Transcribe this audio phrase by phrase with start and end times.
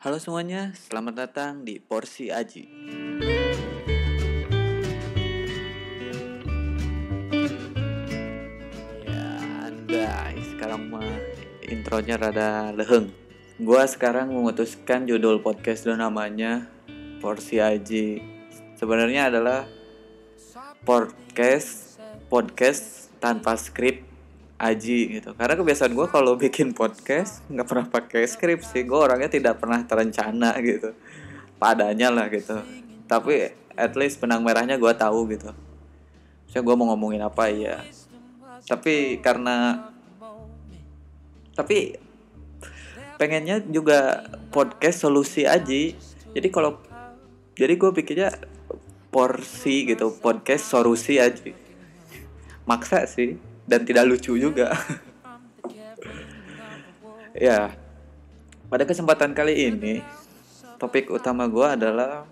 [0.00, 2.64] Halo semuanya, selamat datang di Porsi Aji.
[9.04, 9.28] Ya,
[9.60, 11.04] anda sekarang mah
[11.68, 13.12] intronya rada leheng.
[13.60, 16.64] Gua sekarang memutuskan judul podcast lo namanya
[17.20, 18.24] Porsi Aji.
[18.80, 19.68] Sebenarnya adalah
[20.80, 22.00] podcast
[22.32, 24.09] podcast tanpa skrip
[24.60, 25.32] Aji gitu.
[25.32, 28.84] Karena kebiasaan gue kalau bikin podcast nggak pernah pakai skrip sih.
[28.84, 30.92] Gue orangnya tidak pernah terencana gitu.
[31.56, 32.60] Padanya lah gitu.
[33.08, 35.48] Tapi at least benang merahnya gue tahu gitu.
[36.52, 37.80] Saya gue mau ngomongin apa ya
[38.70, 39.88] tapi karena
[41.58, 41.98] tapi
[43.18, 45.98] pengennya juga podcast solusi Aji.
[46.30, 46.78] Jadi kalau
[47.58, 48.30] jadi gue pikirnya
[49.10, 51.52] porsi gitu podcast solusi Aji.
[52.64, 54.74] Maksa sih dan tidak lucu juga.
[57.46, 57.70] ya,
[58.66, 60.02] pada kesempatan kali ini
[60.82, 62.26] topik utama gue adalah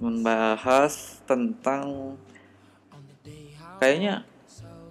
[0.00, 2.16] membahas tentang
[3.76, 4.24] kayaknya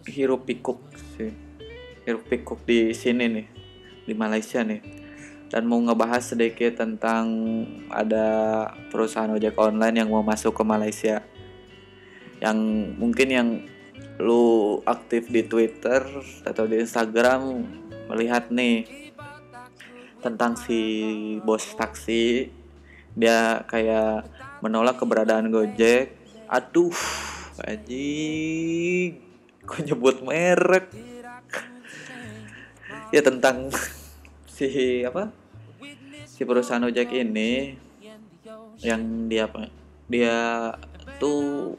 [0.05, 0.77] hirup pikuk
[1.17, 1.33] sih,
[2.05, 3.47] hirup pikuk di sini nih,
[4.05, 5.09] di Malaysia nih.
[5.47, 7.23] Dan mau ngebahas sedikit tentang
[7.87, 11.23] ada perusahaan ojek online yang mau masuk ke Malaysia.
[12.43, 12.57] Yang
[12.99, 13.49] mungkin yang
[14.17, 16.01] lu aktif di Twitter
[16.41, 17.63] atau di Instagram
[18.09, 18.85] melihat nih
[20.21, 20.81] tentang si
[21.45, 22.49] bos taksi.
[23.17, 24.29] Dia kayak
[24.61, 26.13] menolak keberadaan Gojek.
[26.49, 26.93] Aduh
[27.65, 28.07] aji
[29.65, 30.93] kok nyebut merek?
[33.09, 33.73] Ya tentang
[34.55, 35.33] si apa?
[36.25, 37.73] Si perusahaan ojek ini
[38.85, 39.49] yang dia
[40.05, 40.37] dia
[41.17, 41.75] tuh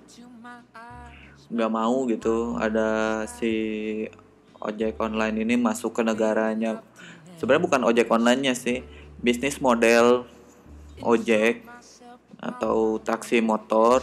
[1.49, 2.57] nggak mau gitu.
[2.61, 3.53] Ada si
[4.61, 6.83] ojek online ini masuk ke negaranya.
[7.39, 8.83] Sebenarnya bukan ojek onlinenya sih
[9.19, 10.27] bisnis model
[11.03, 11.63] ojek
[12.39, 14.03] atau taksi motor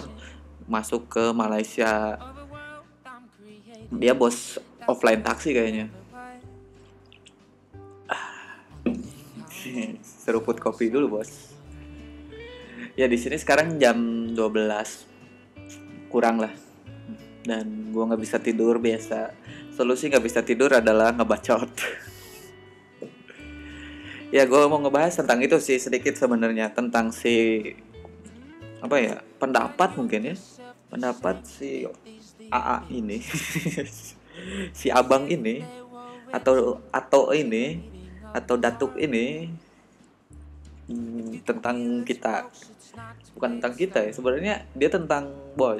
[0.67, 2.17] masuk ke Malaysia.
[3.93, 4.57] Dia bos
[4.89, 5.87] offline taksi kayaknya.
[10.25, 11.53] Seruput kopi dulu bos.
[12.95, 16.64] Ya di sini sekarang jam 12 kurang lah
[17.45, 19.31] dan gue nggak bisa tidur biasa.
[19.77, 21.71] Solusi nggak bisa tidur adalah ngebacot.
[24.33, 26.67] Ya gue mau ngebahas tentang itu sih sedikit sebenarnya.
[26.73, 27.61] Tentang si
[28.83, 30.35] apa ya pendapat mungkin ya.
[30.91, 31.87] Pendapat si
[32.51, 33.21] AA ini.
[34.75, 35.63] Si abang ini
[36.27, 37.79] atau atau ini
[38.35, 39.47] atau datuk ini
[40.91, 42.51] hmm, tentang kita.
[43.39, 45.79] Bukan tentang kita ya sebenarnya dia tentang boy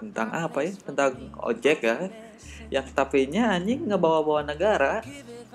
[0.00, 0.72] tentang apa ya?
[0.72, 2.08] Tentang ojek ya.
[2.72, 5.04] Yang tapinya anjing ngebawa-bawa negara.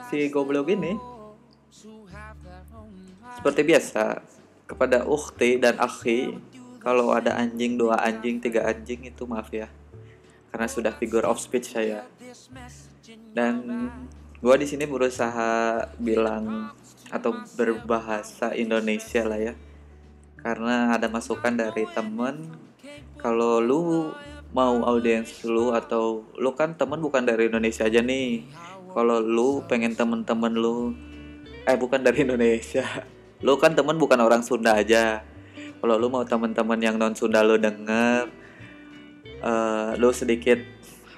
[0.08, 0.94] Si goblok ini.
[3.36, 4.22] Seperti biasa
[4.66, 6.38] kepada ukti dan akhi
[6.82, 9.66] kalau ada anjing dua anjing tiga anjing itu maaf ya.
[10.54, 12.06] Karena sudah figure of speech saya.
[13.34, 13.90] Dan
[14.40, 16.70] gue di sini berusaha bilang
[17.10, 19.54] atau berbahasa Indonesia lah ya.
[20.40, 22.54] Karena ada masukan dari temen
[23.18, 24.14] kalau lu
[24.56, 28.48] mau audiens lu atau lu kan temen bukan dari Indonesia aja nih.
[28.96, 30.96] Kalau lu pengen temen-temen lu
[31.68, 33.04] eh bukan dari Indonesia.
[33.44, 35.28] Lu kan temen bukan orang Sunda aja.
[35.84, 38.32] Kalau lu mau temen-temen yang non Sunda lu denger
[39.44, 40.64] uh, lu sedikit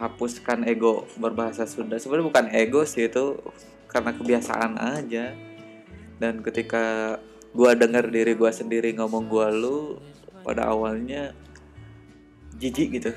[0.01, 2.01] hapuskan ego berbahasa Sunda.
[2.01, 3.37] Sebenarnya bukan ego sih itu
[3.85, 5.37] karena kebiasaan aja.
[6.17, 7.21] Dan ketika
[7.53, 10.01] gua denger diri gua sendiri ngomong gua lu
[10.41, 11.37] pada awalnya
[12.57, 13.12] jijik gitu.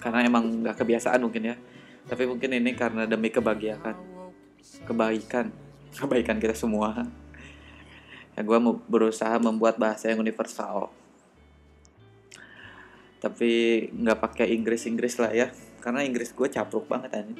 [0.00, 1.56] Karena emang nggak kebiasaan mungkin ya.
[2.06, 3.94] Tapi mungkin ini karena demi kebahagiaan.
[4.86, 5.50] Kebaikan.
[5.98, 7.06] Kebaikan kita semua.
[8.36, 10.94] Ya gue berusaha membuat bahasa yang universal.
[13.18, 13.50] Tapi
[13.90, 15.50] nggak pakai Inggris Inggris lah ya.
[15.82, 17.34] Karena Inggris gue capruk banget aja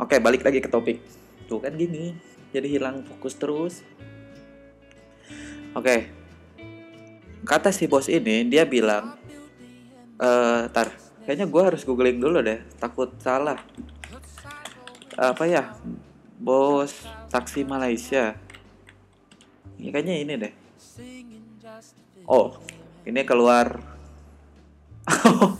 [0.00, 0.98] oke balik lagi ke topik.
[1.44, 2.16] Tuh kan gini.
[2.50, 3.84] Jadi hilang fokus terus.
[5.76, 6.19] Oke
[7.44, 9.16] kata si bos ini dia bilang
[10.20, 10.92] eh tar
[11.24, 13.56] kayaknya gue harus googling dulu deh takut salah.
[15.16, 15.76] Apa ya
[16.40, 16.92] bos
[17.28, 18.36] taksi Malaysia.
[19.80, 20.52] Ya, kayaknya ini deh.
[22.28, 22.56] Oh
[23.04, 23.80] ini keluar.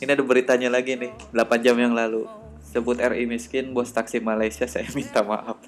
[0.00, 2.24] Ini ada beritanya lagi nih 8 jam yang lalu.
[2.64, 5.58] Sebut RI miskin bos taksi Malaysia saya minta maaf.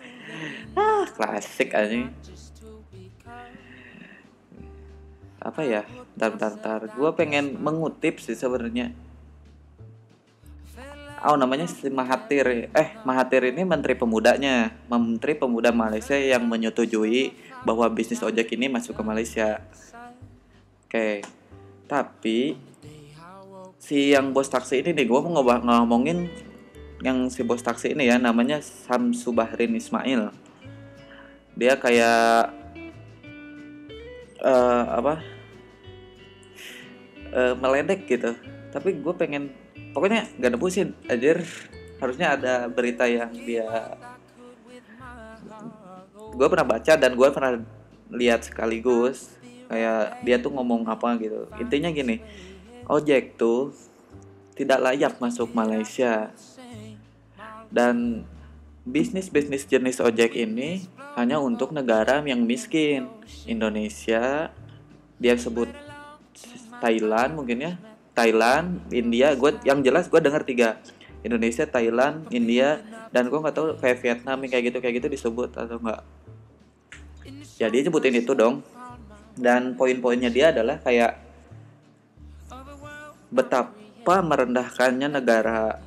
[0.72, 2.08] Ah klasik aja
[5.44, 5.84] apa ya
[6.16, 8.96] ntar ntar gue pengen mengutip sih sebenarnya.
[11.24, 12.68] Oh namanya si Mahathir.
[12.72, 14.76] Eh Mahathir ini menteri pemudanya.
[14.92, 17.32] Menteri pemuda Malaysia yang menyetujui
[17.64, 19.64] bahwa bisnis ojek ini masuk ke Malaysia.
[20.84, 21.24] Oke
[21.84, 22.56] tapi
[23.76, 26.32] si yang bos taksi ini nih gue mau ngomongin
[27.04, 30.32] yang si bos taksi ini ya namanya Samsu Bahrin Ismail.
[31.54, 32.50] Dia kayak
[34.40, 35.33] uh, apa
[37.34, 38.32] uh, meledek gitu.
[38.70, 39.50] Tapi gue pengen
[39.92, 41.42] pokoknya gak nebusin aja
[42.02, 43.94] harusnya ada berita yang dia
[46.34, 47.62] gue pernah baca dan gue pernah
[48.10, 49.30] lihat sekaligus
[49.70, 51.46] kayak dia tuh ngomong apa gitu.
[51.62, 52.20] Intinya gini
[52.90, 53.72] ojek tuh
[54.54, 56.30] tidak layak masuk Malaysia.
[57.74, 58.22] Dan
[58.86, 60.86] bisnis bisnis jenis ojek ini
[61.18, 63.10] hanya untuk negara yang miskin.
[63.46, 64.50] Indonesia
[65.18, 65.70] dia sebut
[66.84, 67.72] Thailand mungkin ya
[68.14, 70.78] Thailand, India, gue yang jelas gue dengar tiga
[71.26, 72.78] Indonesia, Thailand, India,
[73.10, 76.04] dan gue nggak tahu kayak Vietnam kayak gitu kayak gitu disebut atau enggak.
[77.58, 78.60] Ya dia sebutin itu dong.
[79.34, 81.18] Dan poin-poinnya dia adalah kayak
[83.34, 85.82] betapa merendahkannya negara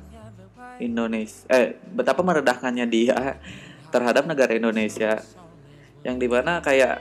[0.76, 3.40] Indonesia, eh betapa merendahkannya dia
[3.88, 5.24] terhadap negara Indonesia,
[6.04, 7.00] yang di mana kayak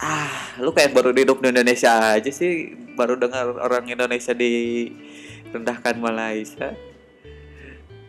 [0.00, 2.72] ah lu kayak baru hidup di Indonesia aja sih.
[2.96, 6.74] Baru dengar orang Indonesia direndahkan Malaysia.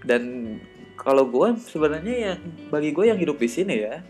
[0.02, 0.56] Dan
[0.98, 2.34] kalau gue sebenarnya ya
[2.72, 4.02] bagi gue yang hidup di sini ya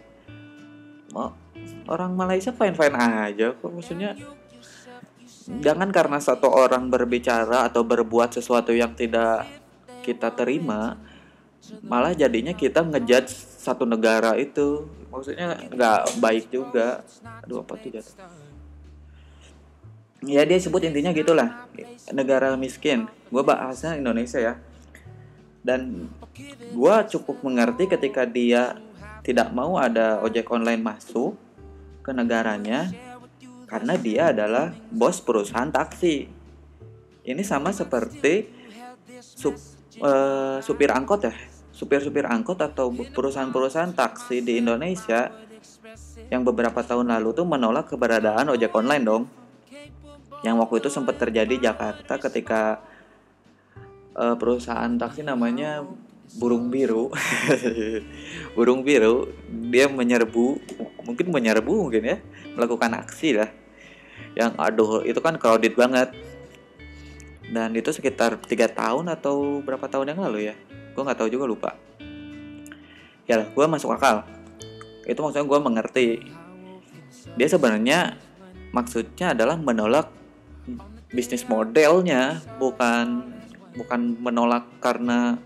[1.87, 3.71] orang Malaysia fine fine aja kok.
[3.71, 4.15] Maksudnya
[5.59, 9.47] jangan karena satu orang berbicara atau berbuat sesuatu yang tidak
[10.01, 10.97] kita terima
[11.85, 17.05] malah jadinya kita ngejudge satu negara itu maksudnya nggak baik juga.
[17.45, 18.17] Aduh apa jatuh?
[20.25, 21.69] Ya dia sebut intinya gitulah
[22.09, 23.05] negara miskin.
[23.29, 24.53] Gue bahasnya Indonesia ya.
[25.61, 26.09] Dan
[26.73, 28.81] gue cukup mengerti ketika dia
[29.21, 31.37] tidak mau ada ojek online masuk
[32.01, 32.89] ke negaranya
[33.69, 36.25] karena dia adalah bos perusahaan taksi.
[37.21, 38.49] Ini sama seperti
[39.21, 39.53] sup,
[40.01, 41.50] uh, supir angkot ya
[41.81, 45.33] supir-supir angkot atau perusahaan-perusahaan taksi di Indonesia
[46.29, 49.23] yang beberapa tahun lalu tuh menolak keberadaan ojek online dong.
[50.45, 52.85] Yang waktu itu sempat terjadi di Jakarta ketika
[54.13, 55.81] uh, perusahaan taksi namanya
[56.37, 57.09] Burung Biru.
[58.55, 60.61] Burung Biru dia menyerbu,
[61.01, 62.17] mungkin menyerbu mungkin ya,
[62.53, 63.49] melakukan aksi lah.
[64.37, 66.13] Yang aduh itu kan crowded banget.
[67.49, 70.55] Dan itu sekitar tiga tahun atau berapa tahun yang lalu ya
[70.91, 71.71] gue nggak tahu juga lupa.
[73.25, 74.27] Ya gue masuk akal.
[75.07, 76.07] Itu maksudnya gue mengerti.
[77.37, 78.19] Dia sebenarnya
[78.75, 80.11] maksudnya adalah menolak
[81.11, 83.35] bisnis modelnya bukan
[83.75, 85.39] bukan menolak karena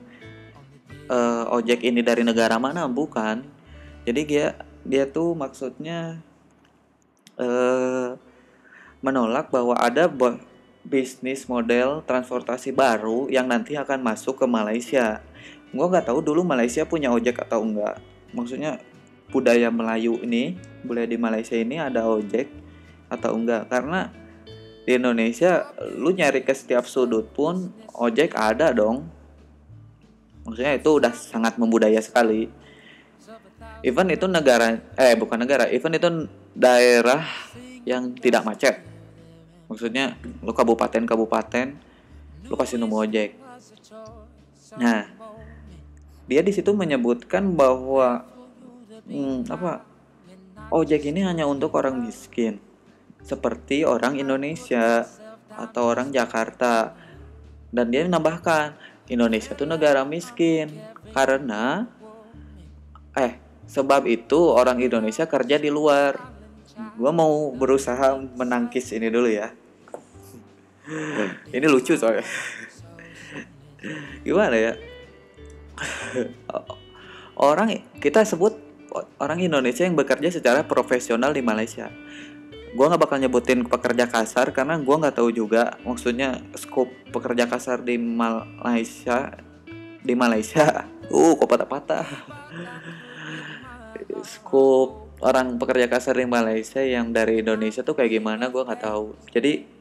[1.09, 3.45] uh, ojek ini dari negara mana bukan.
[4.05, 4.47] Jadi dia
[4.85, 6.21] dia tuh maksudnya
[7.41, 8.17] uh,
[9.01, 10.09] menolak bahwa ada
[10.85, 15.21] bisnis model transportasi baru yang nanti akan masuk ke Malaysia
[15.75, 17.99] gue nggak tahu dulu Malaysia punya ojek atau enggak
[18.31, 18.79] maksudnya
[19.29, 20.55] budaya Melayu ini
[20.87, 22.47] budaya di Malaysia ini ada ojek
[23.11, 24.09] atau enggak karena
[24.85, 29.09] di Indonesia lu nyari ke setiap sudut pun ojek ada dong.
[30.45, 32.45] Maksudnya itu udah sangat membudaya sekali.
[33.81, 37.25] Even itu negara eh bukan negara even itu daerah
[37.81, 38.85] yang tidak macet.
[39.65, 41.73] Maksudnya lu kabupaten kabupaten
[42.45, 43.33] lu kasih nomor ojek.
[44.77, 45.14] Nah
[46.25, 48.25] dia di situ menyebutkan bahwa
[49.05, 49.85] hmm, apa
[50.73, 52.57] ojek ini hanya untuk orang miskin
[53.21, 55.05] seperti orang Indonesia
[55.53, 56.97] atau orang Jakarta.
[57.69, 58.77] Dan dia menambahkan
[59.11, 60.71] Indonesia itu negara miskin
[61.13, 61.85] karena
[63.13, 63.37] eh
[63.69, 66.17] sebab itu orang Indonesia kerja di luar.
[66.95, 69.53] Gue mau berusaha menangkis ini dulu ya.
[71.55, 72.25] Ini lucu soalnya.
[74.25, 74.73] Gimana ya
[77.49, 78.55] orang kita sebut
[79.19, 81.91] orang Indonesia yang bekerja secara profesional di Malaysia.
[82.75, 87.83] Gua nggak bakal nyebutin pekerja kasar karena gua nggak tahu juga maksudnya skop pekerja kasar
[87.83, 89.35] di Malaysia
[90.03, 90.85] di Malaysia.
[91.05, 92.01] Uh, kok patah-patah.
[94.33, 99.13] skop orang pekerja kasar di Malaysia yang dari Indonesia tuh kayak gimana gua nggak tahu.
[99.29, 99.74] Jadi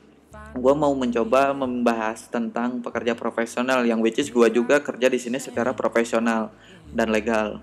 [0.54, 5.42] gue mau mencoba membahas tentang pekerja profesional yang which is gue juga kerja di sini
[5.42, 6.54] secara profesional
[6.94, 7.58] dan legal.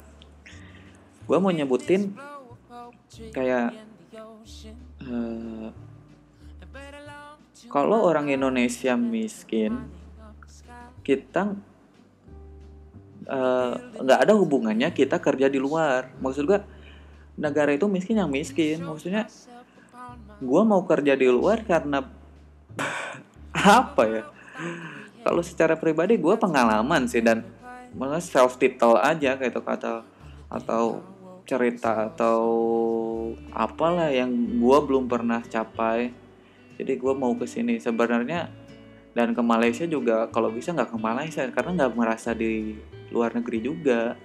[1.24, 2.12] Gue mau nyebutin
[3.31, 3.71] kayak
[5.07, 5.71] uh,
[7.71, 9.88] kalau orang Indonesia miskin,
[11.01, 11.55] kita
[13.25, 16.62] eh, nggak ada hubungannya kita kerja di luar maksud gua
[17.38, 19.25] negara itu miskin yang miskin maksudnya
[20.41, 22.05] gua mau kerja di luar karena
[23.61, 24.23] apa ya?
[25.21, 27.45] Kalau secara pribadi gua pengalaman sih dan
[27.93, 30.01] malah self title aja kayak itu kata
[30.49, 31.03] atau
[31.45, 32.39] cerita atau
[33.53, 36.09] apalah yang gua belum pernah capai.
[36.81, 37.77] Jadi gua mau ke sini.
[37.77, 38.49] Sebenarnya
[39.11, 42.75] dan ke Malaysia juga kalau bisa nggak ke Malaysia karena nggak merasa di
[43.11, 44.15] luar negeri juga.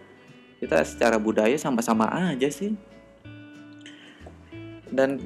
[0.56, 2.72] Kita secara budaya sama-sama aja sih.
[4.88, 5.20] Dan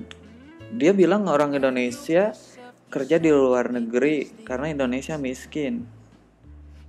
[0.75, 2.35] dia bilang orang Indonesia
[2.91, 5.87] kerja di luar negeri karena Indonesia miskin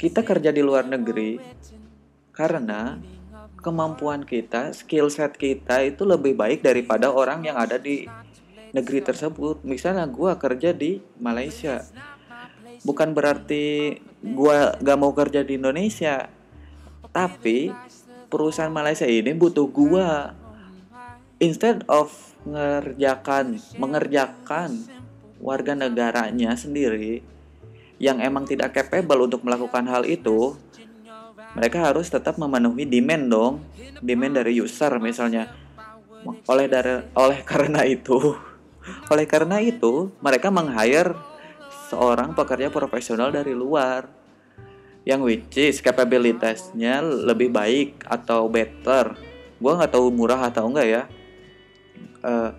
[0.01, 1.37] kita kerja di luar negeri
[2.33, 2.97] karena
[3.61, 8.09] kemampuan kita, skill set kita itu lebih baik daripada orang yang ada di
[8.73, 9.61] negeri tersebut.
[9.61, 11.85] Misalnya gue kerja di Malaysia,
[12.81, 16.25] bukan berarti gue gak mau kerja di Indonesia,
[17.13, 17.69] tapi
[18.33, 20.09] perusahaan Malaysia ini butuh gue.
[21.41, 22.13] Instead of
[22.45, 25.00] mengerjakan, mengerjakan
[25.41, 27.25] warga negaranya sendiri
[27.97, 30.57] yang emang tidak capable untuk melakukan hal itu,
[31.53, 33.53] mereka harus tetap memenuhi demand dong
[34.01, 35.49] demand dari user misalnya.
[36.45, 38.37] Oleh dari oleh karena itu
[39.13, 41.13] oleh karena itu mereka meng-hire
[41.93, 44.09] seorang pekerja profesional dari luar
[45.05, 49.17] yang which is kapabilitasnya lebih baik atau better.
[49.61, 51.03] Gue nggak tahu murah atau enggak ya.
[52.21, 52.49] Uh, eh,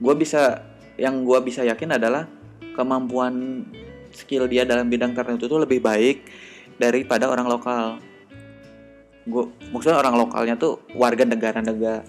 [0.00, 0.69] gue bisa
[1.00, 2.28] yang gue bisa yakin adalah
[2.76, 3.64] kemampuan
[4.12, 6.28] skill dia dalam bidang tertentu itu lebih baik
[6.76, 7.96] daripada orang lokal.
[9.24, 12.04] Gue maksudnya orang lokalnya tuh warga negara-negara.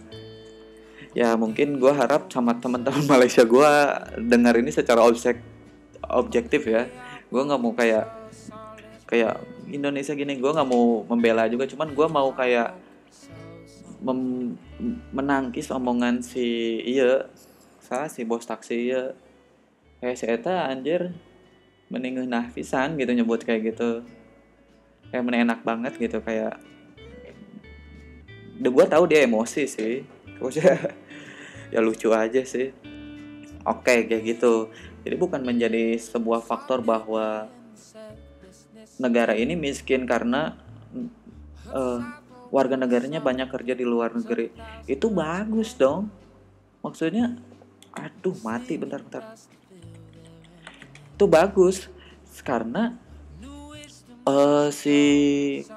[1.15, 3.71] Ya mungkin gue harap sama teman-teman Malaysia gue
[4.19, 5.39] dengar ini secara objek
[6.12, 6.91] objektif ya.
[7.31, 8.12] Gue nggak mau kayak
[9.07, 9.39] kayak
[9.71, 11.63] Indonesia gini gue nggak mau membela juga.
[11.63, 12.75] Cuman gue mau kayak
[14.01, 14.19] mem,
[15.13, 17.29] menangkis omongan si iya
[17.91, 19.12] saya si bos taksi iya
[20.00, 21.12] kayak si Eta anjir
[21.91, 22.24] mending
[22.55, 24.07] pisan gitu nyebut kayak gitu.
[25.12, 26.55] Kayak enak banget gitu kayak
[28.63, 30.07] udah gue tahu dia emosi sih.
[30.39, 30.95] Maksudnya
[31.75, 32.71] ya lucu aja sih.
[33.67, 34.71] Oke kayak gitu.
[35.03, 37.51] Jadi bukan menjadi sebuah faktor bahwa
[39.03, 40.55] negara ini miskin karena
[41.75, 42.00] uh,
[42.55, 44.48] warga negaranya banyak kerja di luar negeri.
[44.88, 46.07] Itu bagus dong.
[46.79, 47.50] Maksudnya
[47.95, 49.36] aduh mati bentar-bentar
[51.15, 51.91] itu bagus
[52.41, 52.98] karena
[54.25, 55.00] uh, si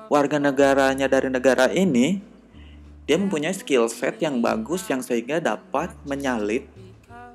[0.09, 2.23] warga negaranya dari negara ini
[3.05, 6.65] dia mempunyai skill set yang bagus yang sehingga dapat menyalip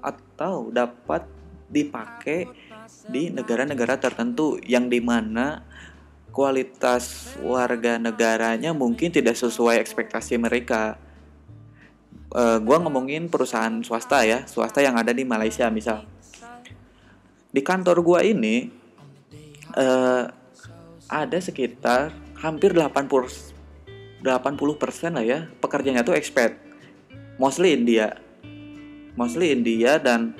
[0.01, 1.29] atau dapat
[1.69, 2.49] dipakai
[3.05, 5.61] di negara-negara tertentu yang di mana
[6.33, 10.97] kualitas warga negaranya mungkin tidak sesuai ekspektasi mereka.
[12.29, 16.05] Uh, gua ngomongin perusahaan swasta ya, swasta yang ada di Malaysia misal.
[17.49, 18.69] Di kantor gua ini
[19.73, 20.29] uh,
[21.09, 23.57] ada sekitar hampir 80
[24.21, 26.55] 80% lah ya pekerjanya tuh expat.
[27.39, 28.19] Mostly India.
[29.15, 30.35] Mostly India dan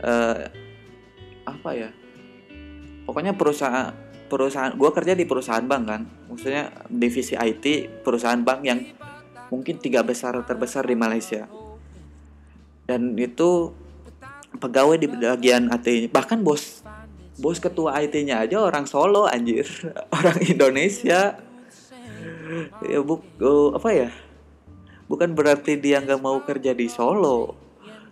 [0.00, 0.48] uh,
[1.44, 1.90] apa ya
[3.04, 3.92] pokoknya perusahaan
[4.24, 6.02] perusahaan gue kerja di perusahaan bank kan.
[6.32, 7.64] Maksudnya divisi IT
[8.02, 8.80] perusahaan bank yang
[9.54, 11.46] mungkin tiga besar terbesar di Malaysia.
[12.90, 13.70] Dan itu
[14.58, 16.82] pegawai di bagian IT bahkan bos
[17.38, 19.66] bos ketua IT-nya aja orang Solo anjir.
[20.18, 21.38] Orang Indonesia.
[22.82, 24.10] Ya bu uh, apa ya?
[25.06, 27.54] Bukan berarti dia nggak mau kerja di Solo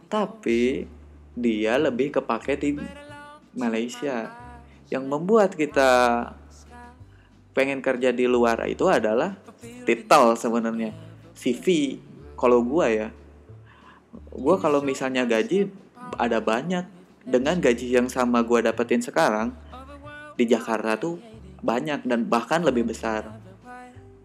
[0.07, 0.85] tapi
[1.33, 2.71] dia lebih kepake di
[3.59, 4.31] Malaysia.
[4.93, 5.91] Yang membuat kita
[7.57, 9.37] pengen kerja di luar itu adalah
[9.85, 11.02] titel sebenarnya
[11.43, 11.99] CV
[12.39, 13.09] kalau gua ya
[14.31, 15.67] gua kalau misalnya gaji
[16.15, 16.87] ada banyak
[17.27, 19.51] dengan gaji yang sama gua dapetin sekarang
[20.39, 21.19] di Jakarta tuh
[21.63, 23.39] banyak dan bahkan lebih besar.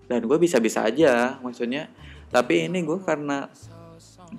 [0.09, 1.91] Dan gue bisa-bisa aja maksudnya.
[2.33, 3.47] Tapi ini gue karena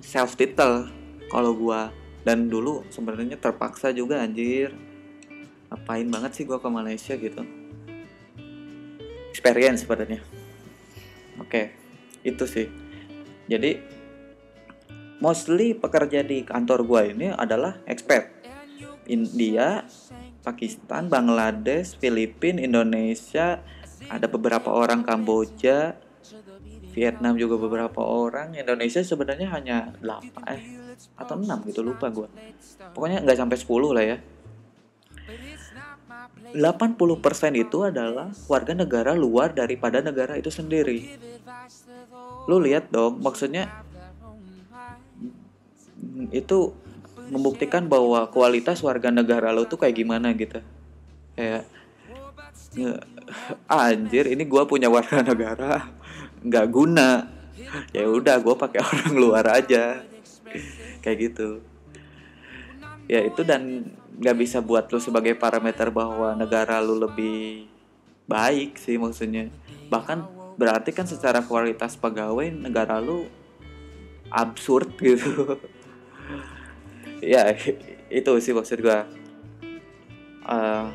[0.03, 0.89] self title
[1.31, 1.81] kalau gue
[2.27, 4.75] dan dulu sebenarnya terpaksa juga anjir.
[5.69, 7.41] Ngapain banget sih gue ke Malaysia gitu?
[9.31, 10.21] Experience sebenarnya.
[11.39, 11.88] Oke
[12.23, 12.67] itu sih.
[13.49, 13.79] Jadi
[15.19, 18.29] mostly pekerja di kantor gue ini adalah expat.
[19.09, 19.83] India
[20.45, 23.59] Pakistan Bangladesh Filipina Indonesia
[24.07, 25.97] ada beberapa orang Kamboja
[26.93, 28.53] Vietnam juga beberapa orang.
[28.53, 30.61] Indonesia sebenarnya hanya 8 eh
[31.15, 32.27] atau 6 gitu lupa gue
[32.93, 34.17] pokoknya nggak sampai 10 lah ya.
[36.49, 41.15] 80% itu adalah warga negara luar daripada negara itu sendiri.
[42.49, 43.69] Lu lihat dong, maksudnya
[46.33, 46.73] itu
[47.29, 50.57] membuktikan bahwa kualitas warga negara lo tuh kayak gimana gitu.
[51.37, 51.69] Kayak
[53.69, 55.93] anjir ini gue punya warga negara
[56.41, 57.29] nggak guna.
[57.93, 60.01] Ya udah gue pakai orang luar aja.
[61.05, 61.61] Kayak gitu.
[63.05, 67.69] Ya itu dan nggak bisa buat lu sebagai parameter bahwa negara lu lebih
[68.25, 69.53] baik sih maksudnya.
[69.93, 73.23] Bahkan berarti kan secara kualitas pegawai negara lu
[74.27, 75.31] absurd gitu.
[77.19, 77.51] Ya
[78.07, 79.03] itu sih maksud gua.
[80.47, 80.87] Uh,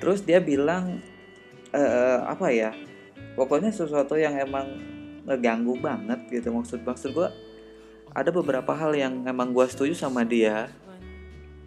[0.00, 0.96] terus dia bilang
[1.76, 2.72] uh, apa ya
[3.36, 4.64] pokoknya sesuatu yang emang
[5.28, 7.28] ngeganggu banget gitu maksud maksud gua.
[8.16, 10.72] Ada beberapa hal yang emang gua setuju sama dia.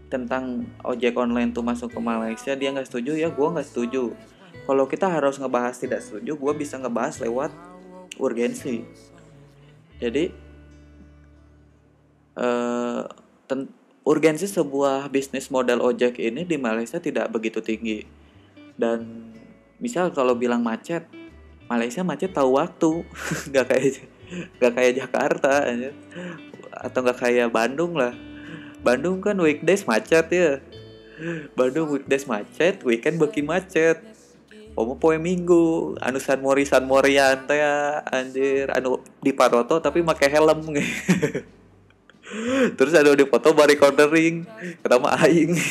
[0.09, 4.17] Tentang ojek online tuh masuk ke Malaysia dia nggak setuju ya gue nggak setuju
[4.67, 7.55] kalau kita harus ngebahas tidak setuju gue bisa ngebahas lewat
[8.19, 8.83] urgensi.
[9.97, 10.27] Jadi
[12.35, 13.07] uh,
[14.03, 18.03] urgensi sebuah bisnis model ojek ini di Malaysia tidak begitu tinggi.
[18.75, 19.31] Dan
[19.79, 21.07] misal kalau bilang macet
[21.71, 23.07] Malaysia macet tahu waktu.
[23.55, 25.63] Nggak kayak nggak kayak Jakarta
[26.83, 28.11] atau nggak kayak Bandung lah.
[28.83, 30.59] Bandung kan weekdays macet ya.
[31.55, 34.16] Bandung weekdays macet weekend beki macet
[34.77, 35.97] Omo poe minggu.
[35.97, 38.69] Anu San Mori San Morian teh ya, anjir.
[38.69, 40.61] Anu di Paroto tapi pakai helm.
[42.77, 44.45] Terus ada di foto bari cornering.
[44.85, 45.51] Ketemu aing.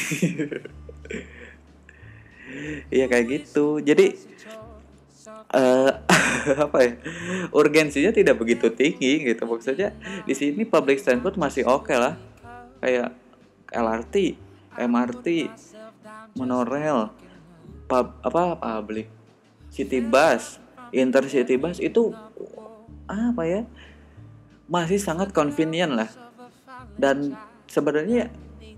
[2.89, 3.85] Iya kayak gitu.
[3.85, 4.17] Jadi
[5.53, 5.91] uh,
[6.67, 6.93] apa ya?
[7.53, 9.45] Urgensinya tidak begitu tinggi gitu.
[9.45, 9.93] Maksudnya
[10.25, 12.15] di sini public transport masih oke okay lah.
[12.81, 13.13] Kayak
[13.73, 14.15] LRT,
[14.79, 15.27] MRT,
[16.39, 17.11] monorail,
[17.87, 19.07] pub, apa public,
[19.71, 20.59] city bus,
[20.91, 22.15] intercity bus itu
[23.07, 23.63] apa ya
[24.67, 26.11] masih sangat convenient lah.
[26.99, 27.35] Dan
[27.71, 28.31] sebenarnya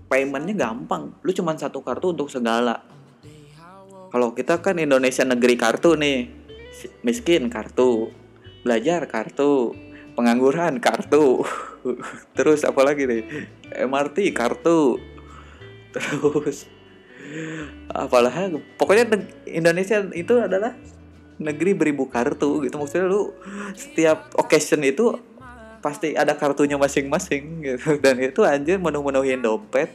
[0.09, 1.13] paymentnya gampang.
[1.25, 2.85] Lu cuma satu kartu untuk segala.
[4.09, 6.39] Kalau kita kan Indonesia negeri kartu nih
[7.03, 8.13] miskin kartu
[8.63, 9.75] belajar kartu
[10.15, 11.43] pengangguran kartu
[12.37, 13.23] terus apa lagi nih
[13.87, 14.99] MRT kartu
[15.95, 16.67] terus
[17.89, 19.05] apalah pokoknya
[19.45, 20.73] Indonesia itu adalah
[21.39, 22.75] negeri beribu kartu gitu.
[22.75, 23.31] Maksudnya lu
[23.73, 25.15] setiap occasion itu
[25.79, 27.95] pasti ada kartunya masing-masing gitu.
[28.03, 29.89] Dan itu anjir menu-menuhin dompet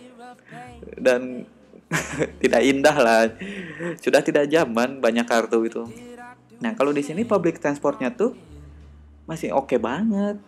[0.96, 1.44] dan
[2.42, 3.22] tidak indah lah.
[4.00, 5.84] Sudah tidak zaman banyak kartu itu.
[6.64, 8.32] Nah kalau di sini public transportnya tuh
[9.28, 10.40] masih oke okay banget.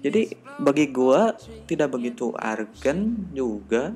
[0.00, 0.30] Jadi
[0.62, 1.34] bagi gua
[1.66, 3.94] tidak begitu argen juga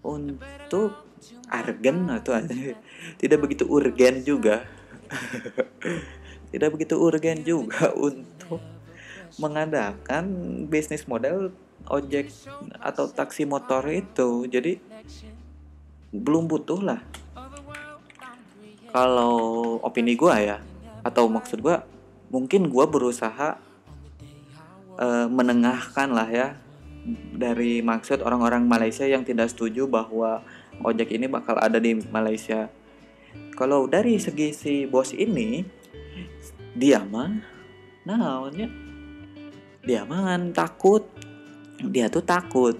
[0.00, 1.03] untuk
[1.48, 2.36] argen atau
[3.20, 4.64] tidak begitu urgen juga.
[6.54, 8.62] Tidak begitu urgen juga untuk
[9.42, 10.24] mengadakan
[10.70, 11.50] bisnis model
[11.90, 12.30] ojek
[12.78, 14.46] atau taksi motor itu.
[14.46, 14.78] Jadi
[16.14, 17.02] belum butuh lah.
[18.94, 19.34] Kalau
[19.82, 20.58] opini gua ya
[21.02, 21.82] atau maksud gua
[22.34, 23.62] mungkin gue berusaha
[24.98, 26.48] uh, menengahkan lah ya
[27.30, 30.42] dari maksud orang-orang Malaysia yang tidak setuju bahwa
[30.82, 32.72] ojek ini bakal ada di Malaysia.
[33.54, 35.62] Kalau dari segi si bos ini,
[36.74, 37.30] dia mah,
[38.02, 38.50] nah,
[39.84, 41.06] dia mah takut,
[41.78, 42.74] dia tuh takut.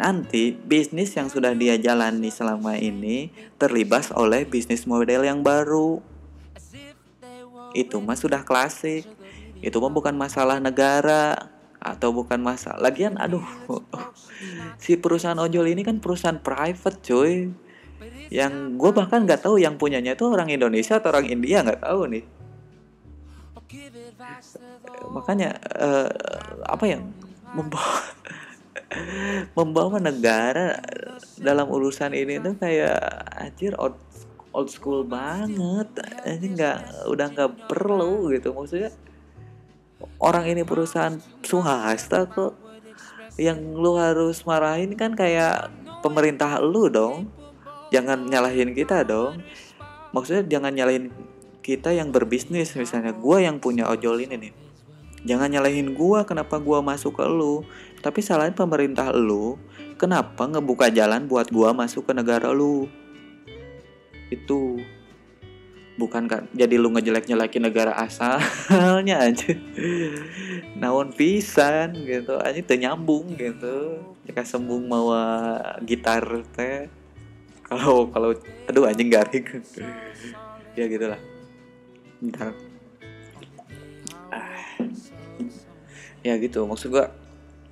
[0.00, 3.28] Nanti bisnis yang sudah dia jalani selama ini
[3.60, 6.00] terlibas oleh bisnis model yang baru.
[7.76, 9.04] Itu mah sudah klasik.
[9.60, 12.78] Itu mah bukan masalah negara atau bukan masalah.
[12.78, 13.42] Lagian aduh
[14.84, 17.48] si perusahaan ojol ini kan perusahaan private cuy.
[18.30, 22.00] Yang gue bahkan nggak tahu yang punyanya itu orang Indonesia atau orang India nggak tahu
[22.12, 22.24] nih.
[25.10, 26.12] Makanya uh,
[26.68, 27.02] apa yang
[27.56, 27.98] membawa
[29.58, 30.78] membawa negara
[31.40, 33.00] dalam urusan ini tuh kayak
[33.34, 35.88] anjir old school banget.
[36.28, 36.78] Ini nggak
[37.10, 38.54] udah nggak perlu gitu.
[38.54, 38.94] Maksudnya
[40.20, 42.56] orang ini perusahaan swasta kok.
[43.40, 45.72] Yang lu harus marahin kan kayak
[46.04, 47.32] pemerintah lu dong.
[47.90, 49.40] Jangan nyalahin kita dong.
[50.12, 51.08] Maksudnya jangan nyalahin
[51.64, 52.76] kita yang berbisnis.
[52.76, 54.52] Misalnya gue yang punya ojol ini nih.
[55.20, 57.64] Jangan nyalahin gue kenapa gue masuk ke lu?
[58.00, 59.60] Tapi salahin pemerintah lu
[60.00, 62.88] kenapa ngebuka jalan buat gue masuk ke negara lu?
[64.32, 64.80] Itu
[66.00, 69.52] bukan kan jadi lu ngejelek-jelekin negara asalnya aja
[70.80, 72.40] naon pisan gitu.
[72.40, 74.00] Aja nyambung gitu.
[74.24, 76.24] Jika sembung mawa gitar
[76.56, 76.88] teh.
[77.68, 78.32] Kalau kalau
[78.66, 79.44] aduh anjing garing.
[80.78, 81.18] Ya gitulah.
[82.22, 82.54] Bentar.
[84.30, 84.78] Ah.
[86.22, 86.62] ya gitu.
[86.62, 87.10] Maksud gua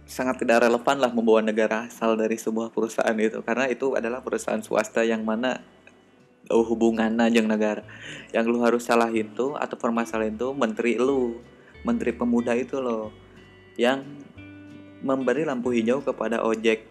[0.03, 3.39] sangat tidak relevan lah membawa negara asal dari sebuah perusahaan itu.
[3.47, 5.63] Karena itu adalah perusahaan swasta yang mana
[6.51, 7.85] oh, hubungannya yang negara.
[8.33, 11.41] Yang lu harus salah itu atau permasalahan itu menteri lu.
[11.87, 13.15] Menteri pemuda itu loh
[13.79, 14.03] yang
[14.99, 16.91] memberi lampu hijau kepada ojek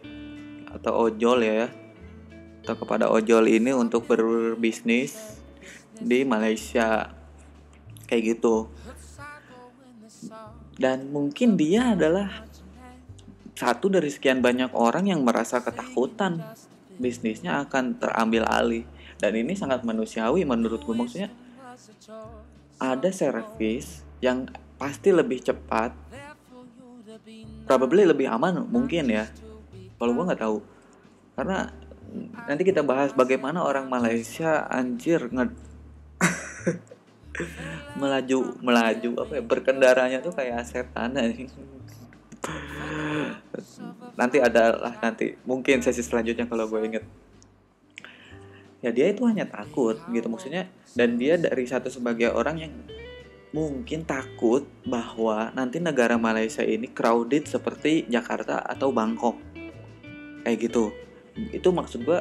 [0.72, 1.68] atau ojol ya
[2.64, 5.40] atau kepada ojol ini untuk berbisnis
[6.00, 7.12] di Malaysia.
[8.08, 8.72] Kayak gitu.
[10.80, 12.48] Dan mungkin dia adalah
[13.58, 16.40] satu dari sekian banyak orang yang merasa ketakutan.
[16.98, 18.86] Bisnisnya akan terambil alih
[19.18, 21.30] dan ini sangat manusiawi menurut gue maksudnya
[22.78, 25.94] ada servis yang pasti lebih cepat
[27.68, 29.28] probably lebih aman mungkin ya.
[30.00, 30.58] Kalau gue nggak tahu.
[31.36, 31.68] Karena
[32.48, 35.52] nanti kita bahas bagaimana orang Malaysia anjir nge
[38.00, 41.14] melaju melaju apa ya berkendaranya tuh kayak setan
[44.16, 47.04] nanti adalah nanti mungkin sesi selanjutnya kalau gue inget
[48.82, 50.70] ya dia itu hanya takut gitu maksudnya.
[50.94, 52.74] Dan dia dari satu sebagai orang yang
[53.56, 59.40] mungkin takut bahwa nanti negara Malaysia ini crowded seperti Jakarta atau Bangkok.
[60.44, 60.94] Kayak gitu.
[61.54, 62.20] Itu maksud gue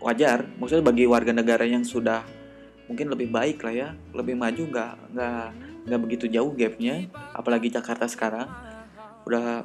[0.00, 0.48] wajar.
[0.60, 2.24] Maksudnya bagi warga negara yang sudah
[2.84, 5.46] mungkin lebih baik lah ya lebih maju nggak nggak
[5.88, 8.48] nggak begitu jauh gapnya apalagi Jakarta sekarang.
[9.24, 9.64] Udah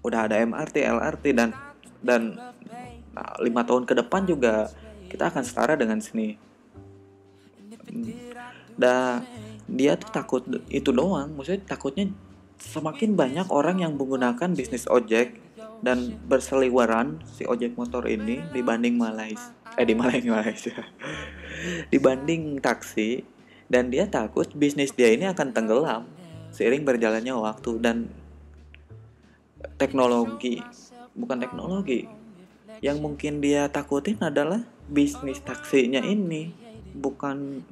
[0.00, 1.52] udah ada MRT LRT dan
[2.00, 2.40] dan
[3.14, 4.70] nah, lima tahun ke depan juga
[5.10, 6.50] kita akan setara dengan sini
[8.80, 9.26] dan
[9.70, 10.42] dia tuh takut
[10.72, 11.30] itu doang.
[11.36, 12.10] Maksudnya takutnya
[12.60, 15.38] semakin banyak orang yang menggunakan bisnis ojek
[15.80, 19.52] dan berseliweran si ojek motor ini dibanding Malaysia.
[19.78, 20.76] Eh di Malaysia Malaysia.
[21.92, 23.22] Dibanding taksi
[23.70, 26.02] dan dia takut bisnis dia ini akan tenggelam
[26.50, 28.10] seiring berjalannya waktu dan
[29.78, 30.58] teknologi
[31.14, 32.10] bukan teknologi
[32.80, 36.50] yang mungkin dia takutin adalah bisnis taksinya ini
[36.96, 37.62] bukan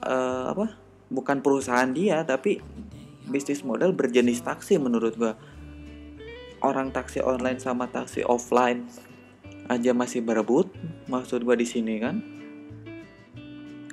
[0.00, 0.78] uh, apa
[1.10, 2.62] bukan perusahaan dia tapi
[3.28, 5.34] bisnis model berjenis taksi menurut gua.
[6.64, 8.88] Orang taksi online sama taksi offline
[9.68, 10.72] aja masih berebut
[11.10, 12.22] maksud gua di sini kan.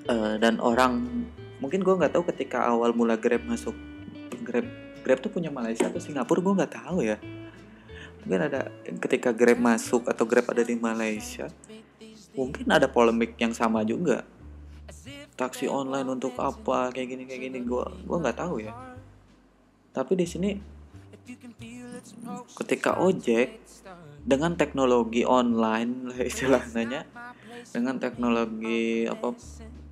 [0.08, 1.26] Uh, dan orang
[1.58, 3.74] mungkin gua nggak tahu ketika awal mula Grab masuk
[4.46, 4.65] Grab
[5.02, 7.17] Grab tuh punya Malaysia atau Singapura gue nggak tahu ya
[8.23, 8.69] mungkin ada
[9.01, 11.49] ketika Grab masuk atau Grab ada di Malaysia
[12.36, 14.23] mungkin ada polemik yang sama juga.
[15.36, 17.60] Taksi online untuk apa kayak gini kayak gini.
[17.63, 18.73] Gue gue nggak tahu ya.
[19.91, 20.49] Tapi di sini
[22.55, 23.62] ketika ojek
[24.21, 27.05] dengan teknologi online istilahnya
[27.73, 29.34] dengan teknologi apa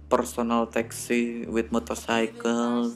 [0.10, 2.94] personal taxi with motorcycle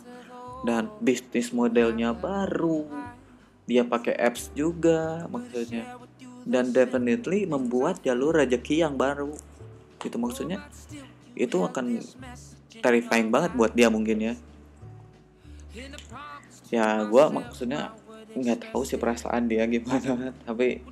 [0.65, 2.89] dan bisnis modelnya baru
[3.63, 5.95] dia pakai apps juga maksudnya.
[6.43, 9.31] Dan definitely membuat jalur rezeki yang baru.
[10.03, 10.67] Itu maksudnya.
[11.33, 12.03] Itu akan
[12.83, 14.33] terrifying banget buat dia mungkin ya.
[16.67, 17.95] Ya gue maksudnya
[18.33, 20.35] nggak tahu sih perasaan dia gimana.
[20.47, 20.83] Tapi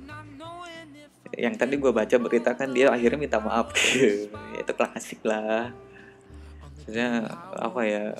[1.36, 3.76] yang tadi gue baca berita kan dia akhirnya minta maaf.
[4.60, 5.68] Itu klasik lah.
[6.64, 8.16] Maksudnya apa ya?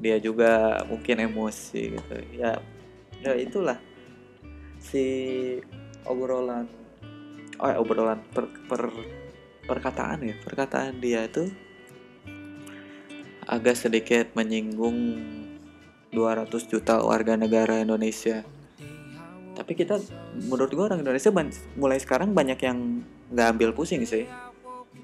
[0.00, 2.16] Dia juga mungkin emosi gitu.
[2.32, 2.56] Ya
[3.28, 3.78] ya itulah.
[4.80, 5.04] Si
[6.08, 6.64] obrolan
[7.60, 8.88] oh ya, obrolan per, per
[9.68, 10.34] perkataan ya.
[10.40, 11.50] Perkataan dia itu
[13.48, 14.96] agak sedikit menyinggung
[16.12, 18.44] 200 juta warga negara Indonesia.
[19.56, 19.98] Tapi kita
[20.48, 21.34] menurut gue orang Indonesia
[21.74, 24.24] mulai sekarang banyak yang nggak ambil pusing sih.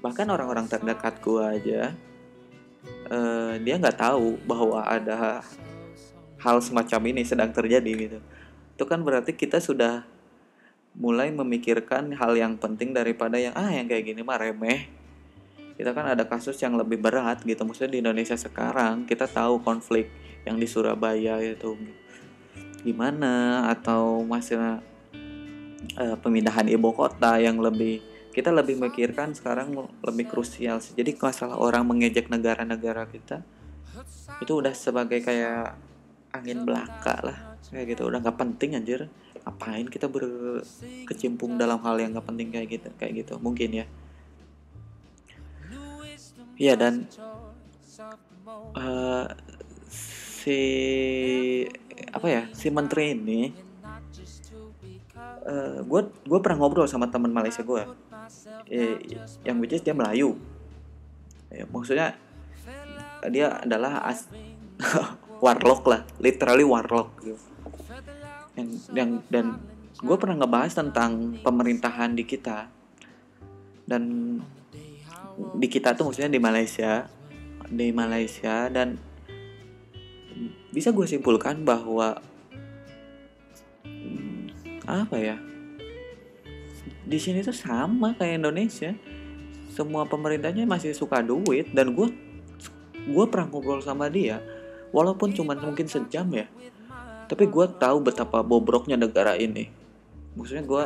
[0.01, 1.81] Bahkan orang-orang terdekat gue aja
[3.09, 5.41] uh, dia nggak tahu bahwa ada
[6.45, 8.19] hal semacam ini sedang terjadi gitu.
[8.77, 10.05] Itu kan berarti kita sudah
[10.95, 14.87] mulai memikirkan hal yang penting daripada yang ah yang kayak gini mah remeh.
[15.75, 17.65] Kita kan ada kasus yang lebih berat gitu.
[17.65, 20.07] Maksudnya di Indonesia sekarang kita tahu konflik
[20.47, 21.75] yang di Surabaya itu
[22.85, 24.79] gimana atau masalah
[25.97, 29.73] uh, pemindahan ibu kota yang lebih kita lebih memikirkan sekarang
[30.05, 30.93] lebih krusial sih.
[30.93, 33.41] Jadi masalah orang mengejek negara-negara kita
[34.43, 35.75] itu udah sebagai kayak
[36.35, 37.37] angin belaka lah.
[37.71, 38.01] Kayak gitu.
[38.07, 39.07] Udah nggak penting anjir.
[39.45, 43.33] Ngapain kita berkecimpung dalam hal yang nggak penting kayak gitu kayak gitu?
[43.39, 43.85] Mungkin ya.
[46.55, 47.03] Iya dan
[48.79, 49.27] uh,
[49.91, 50.59] si
[52.15, 53.51] apa ya si menteri ini
[55.83, 57.83] gue uh, gue pernah ngobrol sama teman Malaysia gue
[58.69, 58.97] eh,
[59.45, 60.37] yang which is dia Melayu.
[61.53, 62.17] Ya, maksudnya
[63.29, 64.27] dia adalah as
[65.39, 67.39] warlock lah literally warlock gitu.
[68.55, 69.45] Yang yang dan
[69.99, 72.67] gue pernah ngebahas tentang pemerintahan di kita.
[73.85, 74.03] Dan
[75.59, 77.05] di kita tuh maksudnya di Malaysia
[77.65, 78.95] di Malaysia dan
[80.71, 82.19] bisa gue simpulkan bahwa
[84.85, 85.37] apa ya
[87.05, 88.93] di sini tuh sama kayak Indonesia.
[89.75, 92.07] Semua pemerintahnya masih suka duit dan gue
[93.05, 94.39] gue pernah ngobrol sama dia
[94.95, 96.47] walaupun cuma mungkin sejam ya.
[97.27, 99.67] Tapi gue tahu betapa bobroknya negara ini.
[100.39, 100.83] Maksudnya gue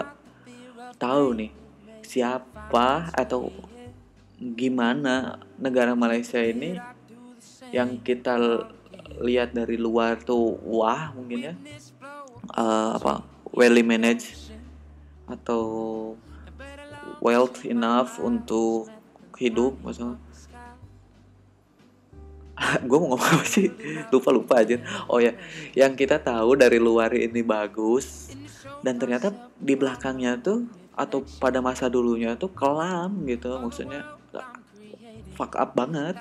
[0.98, 1.52] tahu nih
[2.02, 3.54] siapa atau
[4.42, 6.82] gimana negara Malaysia ini
[7.70, 8.66] yang kita
[9.22, 11.54] lihat dari luar tuh wah mungkin ya.
[12.50, 13.22] Uh, apa
[13.54, 14.50] well managed
[15.30, 15.62] atau
[17.22, 18.90] wealth enough untuk
[19.38, 20.18] hidup maksudnya
[22.88, 23.72] gue mau ngomong apa sih?
[24.12, 24.80] Lupa lupa aja.
[25.08, 25.36] Oh ya
[25.74, 28.36] yang kita tahu dari luar ini bagus
[28.84, 34.20] dan ternyata di belakangnya tuh atau pada masa dulunya tuh kelam gitu maksudnya
[35.40, 36.20] fuck up banget.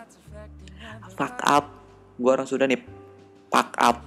[1.19, 1.75] Fuck up.
[2.15, 2.79] Gue orang sudah nih
[3.51, 3.97] fuck up.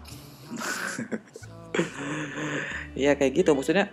[2.92, 3.88] Iya kayak gitu maksudnya.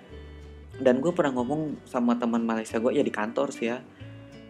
[0.83, 3.79] Dan gue pernah ngomong sama teman Malaysia gue ya di kantor sih ya.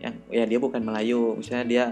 [0.01, 1.87] Yang ya dia bukan Melayu misalnya dia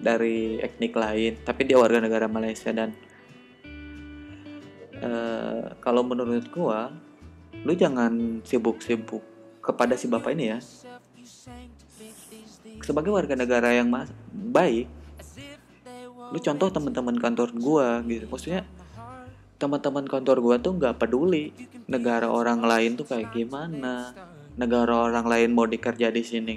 [0.00, 2.96] dari etnik lain tapi dia warga negara Malaysia dan
[5.00, 6.80] uh, kalau menurut gue
[7.64, 9.20] lu jangan sibuk-sibuk
[9.60, 10.58] kepada si bapak ini ya.
[12.80, 13.92] Sebagai warga negara yang
[14.32, 14.88] baik
[16.30, 18.24] lu contoh teman-teman kantor gua gitu.
[18.30, 18.62] Maksudnya
[19.58, 21.52] teman-teman kantor gua tuh nggak peduli
[21.90, 24.14] negara orang lain tuh kayak gimana
[24.54, 26.56] negara orang lain mau dikerja di sini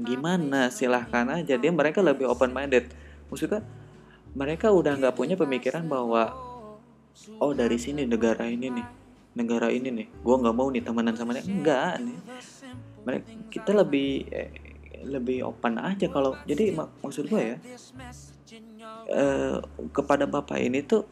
[0.00, 0.70] gimana?
[0.70, 1.54] Silahkan aja.
[1.58, 2.90] Dia mereka lebih open minded
[3.28, 3.60] maksudnya
[4.32, 6.32] mereka udah nggak punya pemikiran bahwa
[7.40, 8.86] oh dari sini negara ini nih
[9.36, 11.44] negara ini nih gua nggak mau nih temenan sama dia.
[11.44, 12.18] Enggak nih.
[13.04, 14.50] Mereka kita lebih eh,
[15.04, 17.56] lebih open aja kalau jadi mak maksud gue ya
[19.14, 19.62] uh,
[19.94, 21.06] kepada bapak ini tuh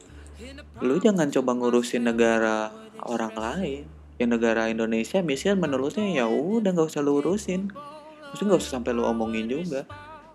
[0.83, 2.69] lu jangan coba ngurusin negara
[3.07, 3.85] orang lain.
[4.17, 7.69] Yang negara Indonesia misalnya menurutnya ya udah nggak usah lu urusin
[8.31, 9.85] maksudnya nggak usah sampai lu omongin juga.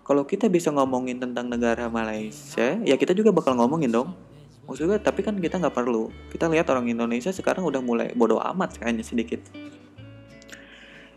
[0.02, 4.12] Kalau kita bisa ngomongin tentang negara Malaysia ya kita juga bakal ngomongin dong.
[4.66, 6.10] Maksudnya tapi kan kita nggak perlu.
[6.30, 9.40] Kita lihat orang Indonesia sekarang udah mulai bodoh amat kayaknya sedikit.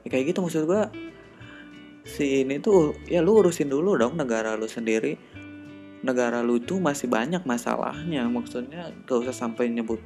[0.06, 0.84] Ya, kayak gitu maksud gue
[2.06, 5.18] si ini tuh ya lu urusin dulu dong negara lu sendiri.
[6.06, 9.98] Negara lu tuh masih banyak masalahnya maksudnya gak usah sampai nyebut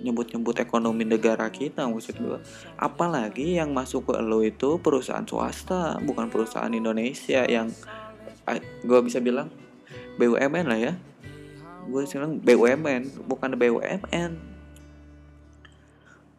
[0.00, 2.40] nyebut-nyebut ekonomi negara kita maksud gue
[2.80, 7.68] apalagi yang masuk ke lo itu perusahaan swasta bukan perusahaan Indonesia yang
[8.82, 9.52] gue bisa bilang
[10.18, 10.92] BUMN lah ya.
[11.88, 14.50] Gue bilang BUMN bukan BUMN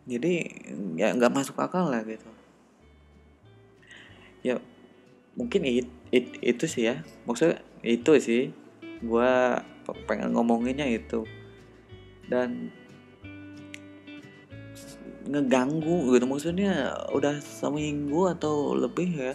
[0.10, 0.50] jadi
[0.98, 2.26] ya nggak masuk akal lah gitu.
[4.42, 4.58] Ya
[5.38, 7.06] mungkin it, it, itu sih ya.
[7.30, 8.42] Maksudnya itu sih
[9.02, 9.32] gue
[10.10, 11.24] pengen ngomonginnya itu.
[12.26, 12.74] Dan
[15.28, 16.26] ngeganggu gitu.
[16.26, 19.34] Maksudnya udah seminggu atau lebih ya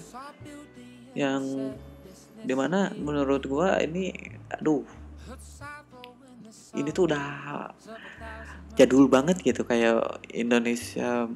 [1.17, 1.73] yang
[2.47, 4.13] di mana menurut gue ini
[4.53, 4.85] aduh
[6.77, 7.25] ini tuh udah
[8.77, 9.63] jadul banget gitu.
[9.67, 11.31] Kayak Indonesia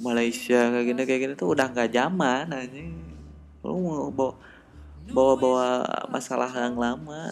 [0.00, 2.80] Malaysia kayak gini kayak gini tuh udah nggak zaman aja
[3.60, 4.32] lu mau bawa
[5.12, 5.68] bawa bawa
[6.08, 7.28] masalah yang lama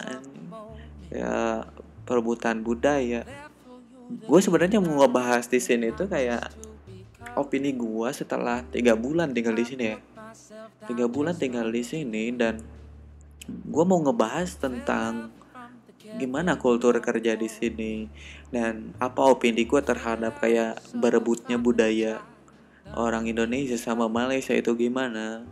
[1.09, 1.65] ya
[2.05, 3.25] perebutan budaya
[4.09, 6.49] gue sebenarnya mau ngebahas di sini tuh kayak
[7.37, 9.99] opini gue setelah tiga bulan tinggal di sini ya.
[10.89, 12.65] Tiga bulan tinggal di sini dan
[13.49, 15.33] gue mau ngebahas tentang
[16.17, 18.09] gimana kultur kerja di sini
[18.49, 22.25] dan apa opini gue terhadap kayak berebutnya budaya
[22.97, 25.45] orang Indonesia sama Malaysia itu gimana.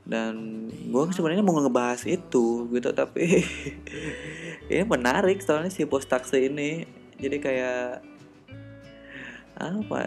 [0.00, 3.44] Dan gue sebenarnya mau ngebahas itu gitu tapi
[4.72, 7.84] ini menarik soalnya si bos taksi ini jadi kayak
[9.60, 9.98] apa?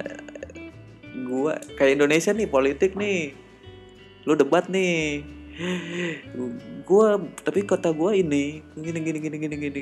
[1.13, 3.37] Gue kayak Indonesia nih politik nih.
[4.25, 5.21] Lu debat nih.
[6.83, 7.07] Gue
[7.45, 9.81] tapi kata gue ini gini gini gini gini gini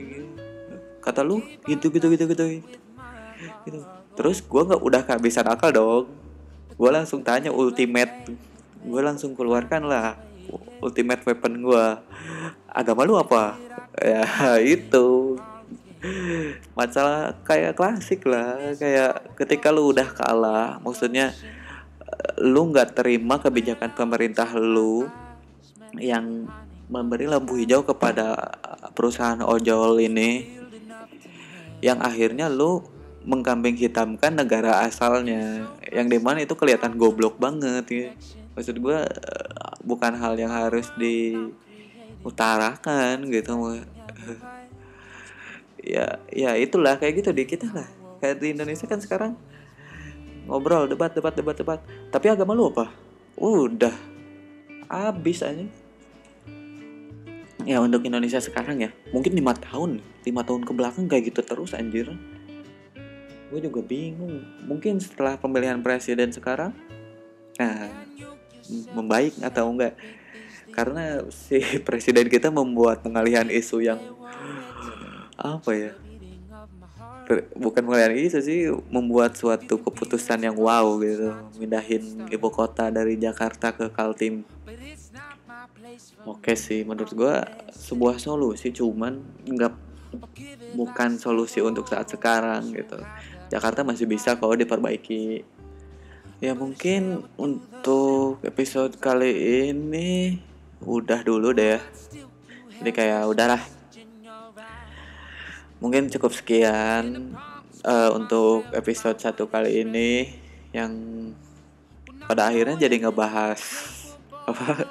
[1.02, 2.44] kata lu gitu gitu gitu gitu.
[3.66, 3.80] Gitu.
[4.14, 6.06] Terus gue nggak udah kehabisan akal dong.
[6.76, 8.28] Gue langsung tanya ultimate
[8.82, 10.18] gue langsung keluarkan lah
[10.82, 11.86] ultimate weapon gue
[12.68, 13.56] agama lu apa?
[14.02, 14.26] Ya
[14.76, 15.38] itu
[16.74, 21.30] masalah kayak klasik lah kayak ketika lu udah kalah maksudnya
[22.02, 25.06] eh, lu nggak terima kebijakan pemerintah lu
[26.00, 26.50] yang
[26.92, 28.36] memberi lampu hijau kepada
[28.98, 30.60] perusahaan ojol ini
[31.82, 32.84] yang akhirnya lu
[33.22, 38.10] mengkambing hitamkan negara asalnya yang di mana itu kelihatan goblok banget ya.
[38.58, 39.50] Maksud gue eh,
[39.86, 42.26] bukan hal yang harus diutarakan
[43.30, 43.54] gitu
[45.82, 47.90] ya ya itulah kayak gitu di kita lah.
[48.22, 49.34] Kayak di Indonesia kan sekarang
[50.46, 51.80] ngobrol debat debat debat debat.
[52.14, 52.90] Tapi agama lu apa?
[53.38, 53.94] Udah.
[54.92, 55.66] Abis aja
[57.66, 61.74] ya untuk Indonesia sekarang ya mungkin lima tahun lima tahun ke belakang kayak gitu terus
[61.74, 62.10] anjir.
[63.52, 64.48] Gue juga bingung.
[64.64, 66.72] Mungkin setelah pemilihan presiden sekarang
[67.60, 67.92] nah
[68.96, 69.94] membaik atau enggak?
[70.72, 74.00] Karena si presiden kita membuat pengalihan isu yang
[75.38, 75.92] apa ya?
[77.56, 81.32] Bukan pengalihan isu sih membuat suatu keputusan yang wow gitu.
[81.56, 84.44] Mindahin ibu kota dari Jakarta ke Kaltim.
[86.28, 89.74] Oke sih menurut gua sebuah solusi cuman nggak
[90.76, 93.00] bukan solusi untuk saat sekarang gitu.
[93.52, 95.44] Jakarta masih bisa kalau diperbaiki.
[96.42, 99.30] Ya mungkin untuk episode kali
[99.72, 100.42] ini
[100.82, 101.82] udah dulu deh ya.
[102.82, 103.62] Jadi kayak udahlah
[105.82, 107.34] mungkin cukup sekian
[107.84, 110.30] uh, untuk episode satu kali ini
[110.72, 110.94] yang
[112.30, 113.62] pada akhirnya jadi ngebahas
[114.48, 114.66] apa?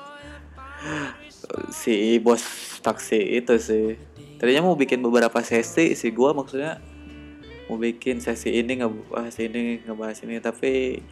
[1.74, 2.46] Si bos
[2.78, 3.98] taksi itu sih.
[4.38, 6.78] Tadinya mau bikin beberapa sesi sih gue maksudnya
[7.66, 11.02] mau bikin sesi ini ngebahas ini ngebahas ini tapi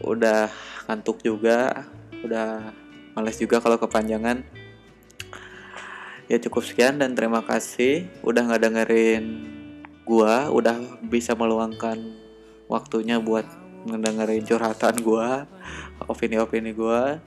[0.00, 0.48] udah
[0.88, 1.84] ngantuk juga
[2.24, 2.72] udah
[3.12, 4.40] males juga kalau kepanjangan
[6.26, 9.24] ya cukup sekian dan terima kasih udah nggak dengerin
[10.02, 11.98] gua udah bisa meluangkan
[12.66, 13.46] waktunya buat
[13.86, 15.46] ngedengerin curhatan gua
[16.06, 17.18] opini-opini gua.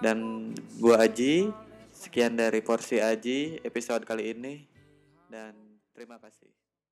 [0.00, 1.52] Dan gua Aji
[1.92, 4.64] sekian dari porsi Aji episode kali ini
[5.28, 5.52] dan
[5.92, 6.59] terima kasih